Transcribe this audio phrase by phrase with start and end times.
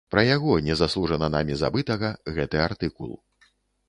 [0.13, 2.09] Пра яго, незаслужана намі забытага,
[2.39, 3.13] гэты артыкул.